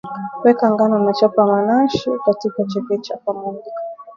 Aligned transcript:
weka 0.43 0.65
ngano 0.73 0.95
na 1.03 1.11
chapa 1.17 1.45
manaashi 1.47 2.09
katika 2.25 2.61
na 2.63 2.67
chekecha 2.69 3.17
pamoja 3.17 3.71